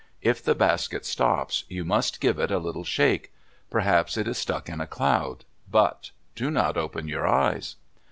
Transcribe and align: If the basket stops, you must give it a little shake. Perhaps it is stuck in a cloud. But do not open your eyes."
If 0.23 0.41
the 0.43 0.55
basket 0.55 1.05
stops, 1.05 1.63
you 1.69 1.85
must 1.85 2.19
give 2.19 2.39
it 2.39 2.49
a 2.49 2.57
little 2.57 2.83
shake. 2.83 3.31
Perhaps 3.69 4.17
it 4.17 4.27
is 4.27 4.39
stuck 4.39 4.67
in 4.67 4.81
a 4.81 4.87
cloud. 4.87 5.45
But 5.69 6.09
do 6.33 6.49
not 6.49 6.75
open 6.75 7.07
your 7.07 7.27
eyes." 7.27 7.75